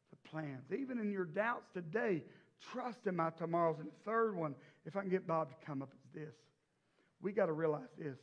[0.10, 0.71] the plans.
[0.71, 2.23] Even in your doubts today,
[2.71, 3.77] trust in my tomorrows.
[3.80, 6.36] And the third one, if I can get Bob to come up, is this.
[7.21, 8.17] We got to realize this.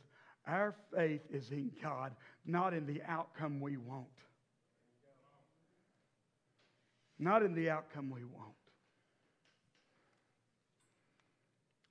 [0.47, 2.13] Our faith is in God,
[2.45, 4.07] not in the outcome we want.
[7.19, 8.55] Not in the outcome we want.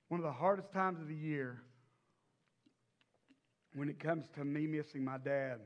[0.09, 1.61] One of the hardest times of the year
[3.75, 5.59] when it comes to me missing my dad.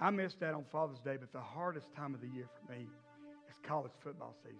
[0.00, 2.88] I missed that on Father's Day, but the hardest time of the year for me
[3.48, 4.58] is college football season.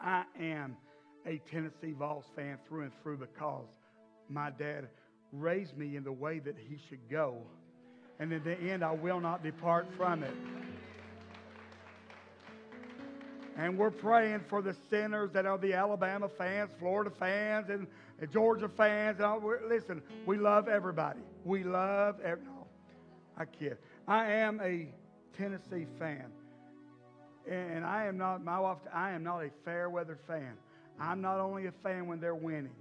[0.00, 0.76] I am
[1.26, 3.68] a Tennessee Vols fan through and through because
[4.28, 4.88] my dad
[5.32, 7.38] raised me in the way that he should go.
[8.18, 10.34] And in the end, I will not depart from it.
[13.58, 17.86] And we're praying for the sinners that are the Alabama fans, Florida fans, and,
[18.32, 19.18] Georgia fans.
[19.20, 21.20] And listen, we love everybody.
[21.44, 22.66] We love every, no,
[23.36, 23.78] I kid.
[24.06, 24.88] I am a
[25.36, 26.26] Tennessee fan.
[27.50, 30.54] And I am not, my wife, I am not a fair weather fan.
[30.98, 32.74] I'm not only a fan when they're winning,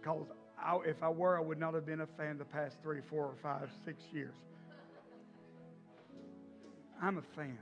[0.00, 0.26] because
[0.62, 3.26] I, if I were, I would not have been a fan the past three, four,
[3.26, 4.34] or five, six years.
[7.00, 7.58] I'm a fan.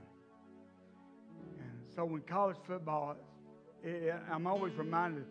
[1.59, 3.15] And so when college football,
[3.83, 5.25] it, I'm always reminded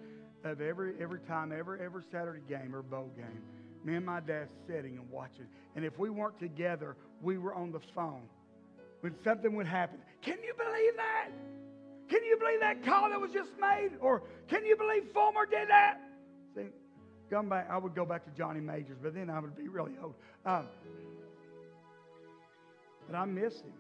[0.45, 3.43] of every every time, every every Saturday game or bowl game,
[3.85, 5.47] me and my dad sitting and watching.
[5.75, 8.23] And if we weren't together, we were on the phone.
[9.01, 11.29] When something would happen, can you believe that?
[12.09, 13.91] Can you believe that call that was just made?
[14.01, 16.01] Or can you believe Fulmer did that?
[17.31, 17.69] Come back.
[17.71, 20.15] I would go back to Johnny Majors, but then I would be really old.
[20.45, 20.67] Um,
[23.07, 23.73] but I miss him.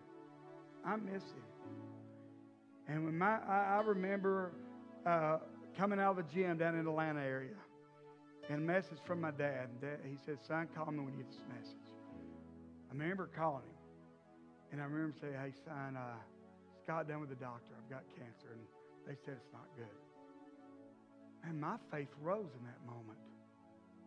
[0.84, 1.44] I miss him.
[2.88, 4.52] And when my, I, I remember
[5.04, 5.38] uh,
[5.76, 7.54] coming out of the gym down in the Atlanta area,
[8.48, 9.68] and a message from my dad.
[9.80, 11.90] dad he said, "Son, call me when you get this message."
[12.90, 13.78] I remember calling him,
[14.72, 16.14] and I remember saying, "Hey, son, uh,
[16.82, 17.74] Scott done with the doctor.
[17.76, 18.62] I've got cancer, and
[19.06, 19.86] they said it's not good."
[21.42, 23.18] And my faith rose in that moment.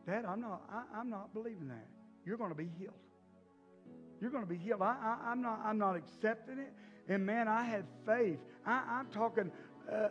[0.05, 1.87] Dad, I'm not, I, am not believing that.
[2.25, 2.93] You're going to be healed.
[4.21, 4.81] You're going to be healed.
[4.81, 6.73] I, am not, I'm not accepting it.
[7.07, 8.39] And man, I had faith.
[8.65, 9.51] I, am talking
[9.91, 10.09] uh,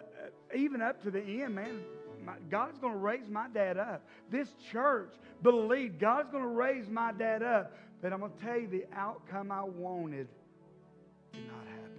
[0.56, 1.80] even up to the end, man.
[2.24, 4.04] My, God's going to raise my dad up.
[4.30, 7.72] This church believed God's going to raise my dad up.
[8.00, 10.28] But I'm going to tell you, the outcome I wanted
[11.32, 11.90] did not happen.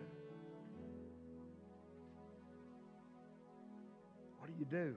[4.39, 4.95] What do you do?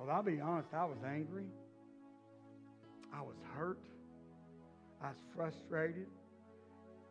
[0.00, 1.44] Well, I'll be honest, I was angry.
[3.14, 3.78] I was hurt.
[5.02, 6.06] I was frustrated.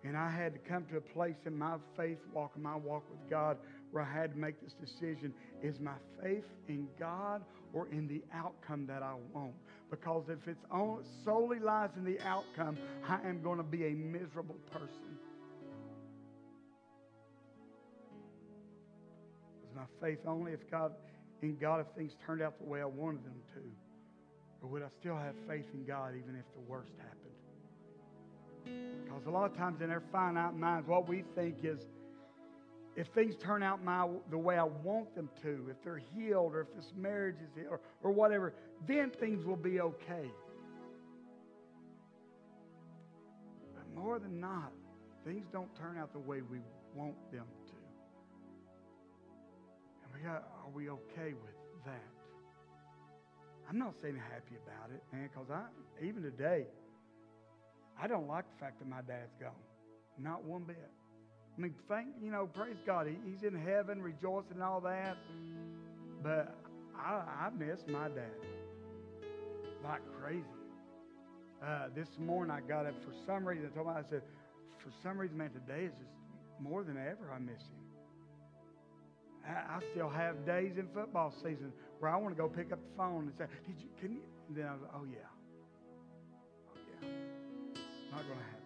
[0.04, 3.04] And I had to come to a place in my faith walk, in my walk
[3.12, 3.58] with God,
[3.92, 8.24] where I had to make this decision is my faith in God or in the
[8.34, 9.54] outcome that I want?
[9.92, 10.66] Because if it's
[11.24, 12.78] solely lies in the outcome,
[13.08, 15.20] I am going to be a miserable person.
[19.64, 20.94] Is my faith only if God
[21.42, 23.62] in God if things turned out the way I wanted them to?
[24.62, 27.20] Or would I still have faith in God even if the worst happened?
[29.04, 31.80] Because a lot of times in our finite minds, what we think is
[32.96, 36.62] if things turn out my, the way I want them to, if they're healed or
[36.62, 38.54] if this marriage is healed or, or whatever,
[38.88, 40.30] then things will be okay.
[43.74, 44.74] But more than not,
[45.26, 46.60] things don't turn out the way we
[46.94, 47.46] want them
[50.24, 52.10] got, are we okay with that?
[53.70, 55.64] I'm not saying happy about it, man, because I
[56.04, 56.66] even today,
[58.02, 59.52] I don't like the fact that my dad's gone.
[60.18, 60.90] Not one bit.
[61.58, 65.18] I mean, thank you know, praise God, he, he's in heaven, rejoicing and all that.
[66.24, 66.56] But
[66.98, 68.32] I, I miss my dad
[69.84, 70.44] like crazy.
[71.64, 73.70] Uh, this morning I got up for some reason.
[73.72, 74.22] I told him, I said,
[74.80, 76.12] for some reason, man, today is just
[76.60, 77.32] more than ever.
[77.34, 77.89] I miss him.
[79.48, 82.98] I, still have days in football season where I want to go pick up the
[82.98, 83.90] phone and say, "Did you?
[84.00, 85.18] Can you?" And then I was, "Oh yeah,
[86.70, 87.10] oh yeah."
[88.12, 88.60] Not going to happen.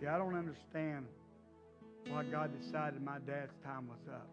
[0.00, 1.06] See, I don't understand
[2.08, 4.28] why God decided my dad's time was up.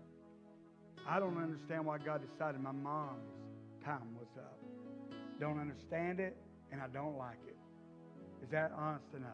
[1.07, 3.29] I don't understand why God decided my mom's
[3.83, 4.59] time was up.
[5.39, 6.37] Don't understand it,
[6.71, 7.57] and I don't like it.
[8.43, 9.31] Is that honest enough?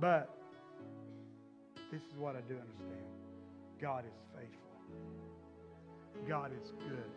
[0.00, 0.34] But
[1.90, 3.21] this is what I do understand
[3.82, 4.78] God is faithful,
[6.28, 7.10] God is good.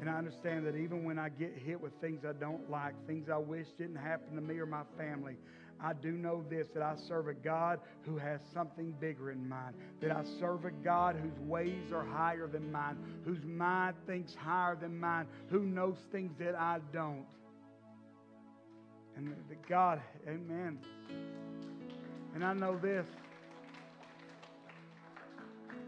[0.00, 3.28] And I understand that even when I get hit with things I don't like, things
[3.28, 5.36] I wish didn't happen to me or my family,
[5.80, 9.76] I do know this that I serve a God who has something bigger in mind.
[10.00, 14.76] That I serve a God whose ways are higher than mine, whose mind thinks higher
[14.76, 17.26] than mine, who knows things that I don't.
[19.16, 20.78] And that God, amen.
[22.34, 23.06] And I know this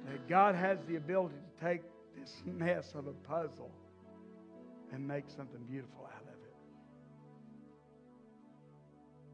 [0.07, 1.83] that God has the ability to take
[2.19, 3.71] this mess of a puzzle
[4.93, 6.29] and make something beautiful out of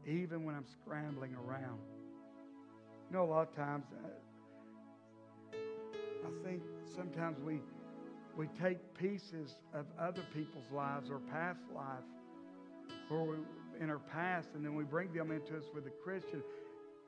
[0.05, 0.11] it.
[0.11, 1.79] Even when I'm scrambling around.
[3.09, 5.57] You know, a lot of times, uh,
[6.25, 6.61] I think
[6.95, 7.59] sometimes we,
[8.35, 12.03] we take pieces of other people's lives or past life
[13.09, 13.37] or we,
[13.79, 16.43] in our past and then we bring them into us with a Christian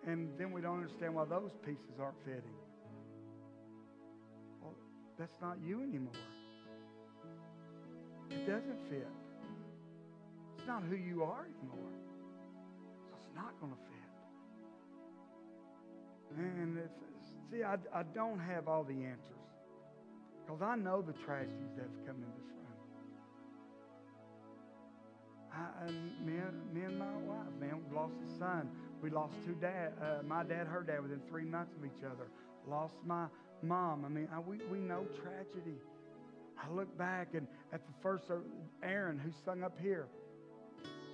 [0.08, 2.56] and then we don't understand why those pieces aren't fitting.
[5.20, 6.14] That's not you anymore.
[8.32, 9.08] It doesn't fit.
[10.58, 11.92] It's not who you are anymore.
[13.10, 14.00] So it's not going to fit.
[16.38, 16.92] And if,
[17.52, 19.36] see, I, I don't have all the answers
[20.46, 22.80] because I know the tragedies that have come in this room.
[25.52, 26.34] I, and me,
[26.74, 28.70] me and my wife, man, we lost a son.
[29.02, 29.94] We lost two dad.
[30.02, 32.30] Uh, my dad, her dad, within three months of each other.
[32.68, 33.26] Lost my
[33.64, 34.06] mom.
[34.06, 35.78] I mean, I, we, we know tragedy.
[36.62, 38.26] I look back and at the first,
[38.84, 40.08] Aaron, who sung up here,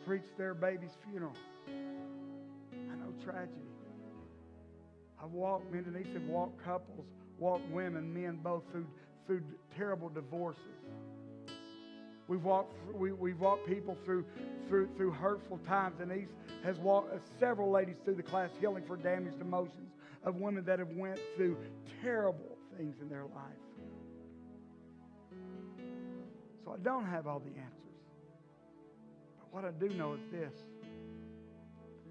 [0.05, 1.35] preached their baby's funeral.
[1.67, 3.61] I know tragedy.
[5.23, 7.05] I've walked, me and Denise have walked couples,
[7.39, 8.87] walked women, men both through,
[9.27, 9.41] through
[9.75, 10.61] terrible divorces.
[12.27, 14.25] We've walked, we, we've walked people through,
[14.67, 15.99] through, through hurtful times.
[15.99, 16.29] And Denise
[16.63, 19.91] has walked uh, several ladies through the class, Healing for Damaged Emotions,
[20.25, 21.57] of women that have went through
[22.01, 23.65] terrible things in their life.
[26.63, 27.71] So I don't have all the answers.
[29.39, 30.53] But what I do know is this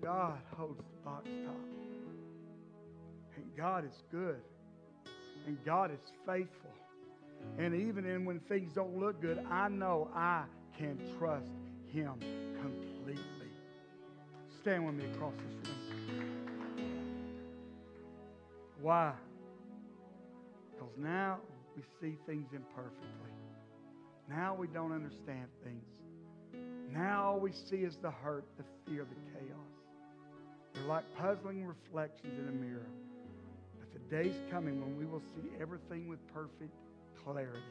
[0.02, 1.54] God holds the box top.
[3.36, 4.40] And God is good.
[5.46, 6.70] And God is faithful.
[7.58, 10.44] And even in when things don't look good, I know I
[10.78, 11.50] can trust
[11.88, 12.14] Him
[12.60, 13.48] completely.
[14.60, 15.83] Stand with me across this room.
[18.84, 19.14] Why?
[20.70, 21.38] Because now
[21.74, 23.32] we see things imperfectly.
[24.28, 25.86] Now we don't understand things.
[26.92, 29.56] Now all we see is the hurt, the fear, the chaos.
[30.74, 32.90] They're like puzzling reflections in a mirror.
[33.80, 36.74] But the day's coming when we will see everything with perfect
[37.24, 37.62] clarity.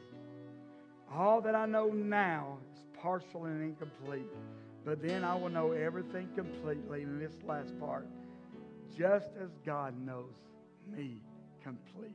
[1.14, 4.26] All that I know now is partial and incomplete.
[4.84, 8.08] But then I will know everything completely in this last part,
[8.98, 10.34] just as God knows
[10.90, 11.22] me
[11.62, 12.14] completely.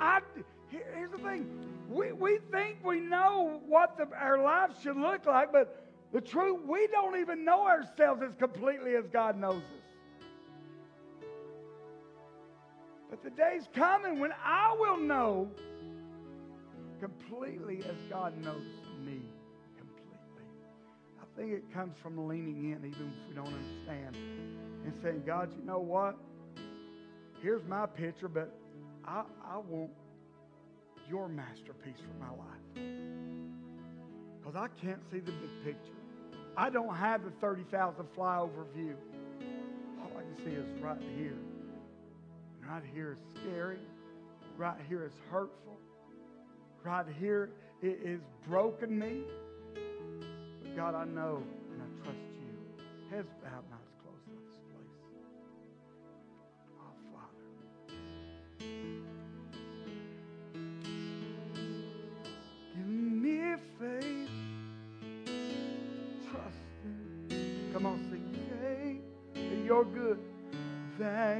[0.00, 0.20] I,
[0.68, 1.48] here's the thing
[1.88, 6.60] we, we think we know what the, our lives should look like, but the truth,
[6.66, 11.24] we don't even know ourselves as completely as God knows us.
[13.10, 15.50] But the day's coming when I will know
[17.00, 18.62] completely as God knows
[19.04, 19.22] me
[19.76, 20.44] completely.
[21.20, 24.16] I think it comes from leaning in, even if we don't understand,
[24.84, 26.16] and saying, God, you know what?
[27.40, 28.52] Here's my picture, but
[29.04, 29.90] I, I want
[31.08, 32.58] your masterpiece for my life.
[34.38, 35.92] Because I can't see the big picture.
[36.56, 38.96] I don't have the 30,000 flyover view.
[40.02, 41.38] All I can see is right here.
[42.60, 43.78] And Right here is scary.
[44.56, 45.78] Right here is hurtful.
[46.84, 49.20] Right here it is broken me.
[50.62, 53.16] But God, I know and I trust you.
[53.16, 53.77] Heads bowed,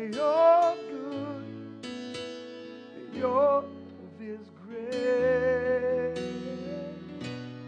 [0.07, 1.45] Good.
[3.13, 3.65] Your love
[4.21, 6.19] is great.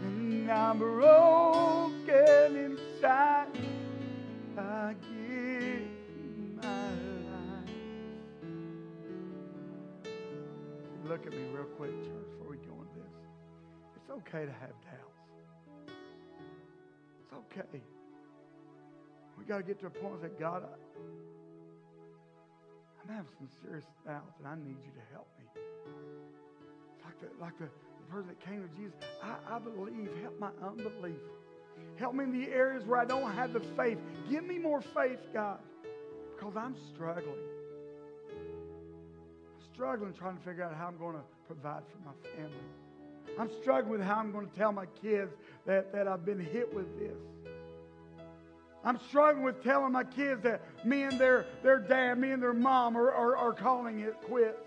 [0.01, 3.47] And I'm broken inside.
[4.57, 5.81] I give
[6.55, 7.69] my life.
[11.05, 13.17] Look at me real quick, church, before we go into this.
[13.97, 15.21] It's okay to have doubts.
[17.19, 17.81] It's okay.
[19.37, 20.63] We got to get to a point that God,
[23.11, 25.61] I, I'm some serious doubts, and I need you to help me.
[27.03, 30.09] Like the, like the, the person that came to Jesus, I, I believe.
[30.21, 31.19] Help my unbelief.
[31.97, 33.97] Help me in the areas where I don't have the faith.
[34.29, 35.59] Give me more faith, God,
[36.35, 37.35] because I'm struggling.
[38.29, 43.37] I'm struggling trying to figure out how I'm going to provide for my family.
[43.39, 45.31] I'm struggling with how I'm going to tell my kids
[45.65, 47.17] that, that I've been hit with this.
[48.83, 52.53] I'm struggling with telling my kids that me and their, their dad, me and their
[52.53, 54.57] mom are, are, are calling it quits.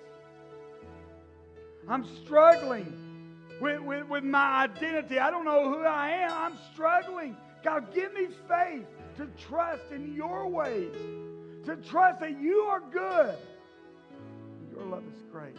[1.89, 2.87] I'm struggling
[3.61, 5.19] with, with, with my identity.
[5.19, 6.33] I don't know who I am.
[6.33, 7.37] I'm struggling.
[7.65, 8.87] God, give me faith
[9.17, 10.95] to trust in your ways,
[11.67, 13.37] to trust that you are good.
[14.75, 15.57] Your love is great.